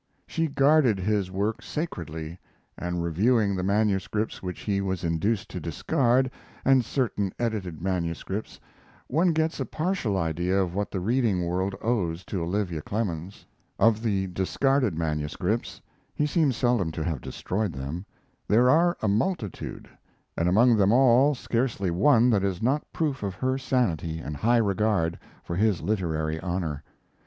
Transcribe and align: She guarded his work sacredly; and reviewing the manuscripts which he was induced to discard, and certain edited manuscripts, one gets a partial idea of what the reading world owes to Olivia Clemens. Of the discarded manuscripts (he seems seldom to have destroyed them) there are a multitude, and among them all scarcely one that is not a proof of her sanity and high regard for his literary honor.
She 0.25 0.47
guarded 0.47 0.99
his 0.99 1.29
work 1.29 1.61
sacredly; 1.61 2.39
and 2.75 3.03
reviewing 3.03 3.55
the 3.55 3.61
manuscripts 3.61 4.41
which 4.41 4.61
he 4.61 4.81
was 4.81 5.03
induced 5.03 5.47
to 5.51 5.59
discard, 5.59 6.31
and 6.65 6.83
certain 6.83 7.31
edited 7.37 7.83
manuscripts, 7.83 8.59
one 9.05 9.31
gets 9.31 9.59
a 9.59 9.65
partial 9.67 10.17
idea 10.17 10.57
of 10.59 10.73
what 10.73 10.89
the 10.89 10.99
reading 10.99 11.45
world 11.45 11.75
owes 11.83 12.25
to 12.25 12.41
Olivia 12.41 12.81
Clemens. 12.81 13.45
Of 13.77 14.01
the 14.01 14.25
discarded 14.25 14.97
manuscripts 14.97 15.79
(he 16.15 16.25
seems 16.25 16.57
seldom 16.57 16.91
to 16.93 17.03
have 17.03 17.21
destroyed 17.21 17.73
them) 17.73 18.03
there 18.47 18.71
are 18.71 18.97
a 19.03 19.07
multitude, 19.07 19.87
and 20.35 20.49
among 20.49 20.77
them 20.77 20.91
all 20.91 21.35
scarcely 21.35 21.91
one 21.91 22.31
that 22.31 22.43
is 22.43 22.59
not 22.59 22.81
a 22.81 22.85
proof 22.97 23.21
of 23.21 23.35
her 23.35 23.55
sanity 23.59 24.17
and 24.17 24.37
high 24.37 24.57
regard 24.57 25.19
for 25.43 25.55
his 25.55 25.79
literary 25.83 26.39
honor. 26.39 26.83